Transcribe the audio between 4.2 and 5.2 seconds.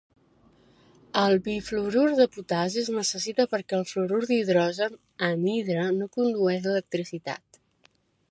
d"hidrogen